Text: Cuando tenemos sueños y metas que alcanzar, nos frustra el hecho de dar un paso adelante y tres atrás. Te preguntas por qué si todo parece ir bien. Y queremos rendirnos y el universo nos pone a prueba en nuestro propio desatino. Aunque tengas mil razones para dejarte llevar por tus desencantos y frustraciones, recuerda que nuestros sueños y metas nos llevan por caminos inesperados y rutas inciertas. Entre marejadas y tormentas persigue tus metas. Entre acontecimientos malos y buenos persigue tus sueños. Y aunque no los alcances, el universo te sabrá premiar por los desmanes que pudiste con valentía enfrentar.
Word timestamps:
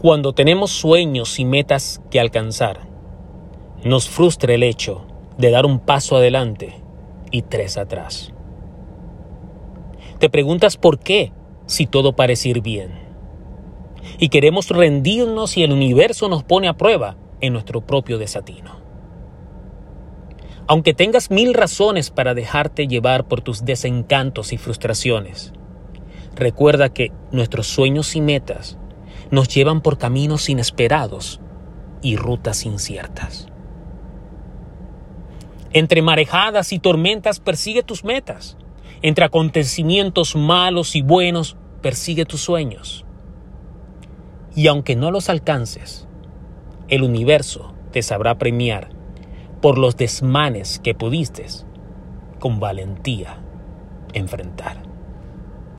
Cuando 0.00 0.32
tenemos 0.32 0.70
sueños 0.70 1.38
y 1.38 1.44
metas 1.44 2.00
que 2.10 2.20
alcanzar, 2.20 2.88
nos 3.84 4.08
frustra 4.08 4.54
el 4.54 4.62
hecho 4.62 5.06
de 5.36 5.50
dar 5.50 5.66
un 5.66 5.78
paso 5.78 6.16
adelante 6.16 6.82
y 7.30 7.42
tres 7.42 7.76
atrás. 7.76 8.32
Te 10.18 10.30
preguntas 10.30 10.78
por 10.78 11.00
qué 11.00 11.34
si 11.66 11.86
todo 11.86 12.16
parece 12.16 12.48
ir 12.48 12.62
bien. 12.62 12.92
Y 14.18 14.30
queremos 14.30 14.70
rendirnos 14.70 15.58
y 15.58 15.64
el 15.64 15.72
universo 15.72 16.30
nos 16.30 16.44
pone 16.44 16.68
a 16.68 16.78
prueba 16.78 17.18
en 17.42 17.52
nuestro 17.52 17.82
propio 17.82 18.16
desatino. 18.16 18.80
Aunque 20.66 20.94
tengas 20.94 21.30
mil 21.30 21.52
razones 21.52 22.10
para 22.10 22.32
dejarte 22.32 22.86
llevar 22.86 23.28
por 23.28 23.42
tus 23.42 23.66
desencantos 23.66 24.54
y 24.54 24.56
frustraciones, 24.56 25.52
recuerda 26.34 26.88
que 26.88 27.12
nuestros 27.32 27.66
sueños 27.66 28.16
y 28.16 28.22
metas 28.22 28.78
nos 29.30 29.48
llevan 29.48 29.80
por 29.80 29.98
caminos 29.98 30.48
inesperados 30.48 31.40
y 32.02 32.16
rutas 32.16 32.64
inciertas. 32.66 33.48
Entre 35.72 36.02
marejadas 36.02 36.72
y 36.72 36.78
tormentas 36.80 37.38
persigue 37.38 37.82
tus 37.82 38.04
metas. 38.04 38.56
Entre 39.02 39.24
acontecimientos 39.24 40.34
malos 40.34 40.96
y 40.96 41.02
buenos 41.02 41.56
persigue 41.80 42.24
tus 42.24 42.40
sueños. 42.40 43.04
Y 44.56 44.66
aunque 44.66 44.96
no 44.96 45.10
los 45.10 45.30
alcances, 45.30 46.08
el 46.88 47.02
universo 47.02 47.72
te 47.92 48.02
sabrá 48.02 48.36
premiar 48.36 48.90
por 49.62 49.78
los 49.78 49.96
desmanes 49.96 50.80
que 50.80 50.94
pudiste 50.94 51.46
con 52.40 52.58
valentía 52.58 53.38
enfrentar. 54.12 54.89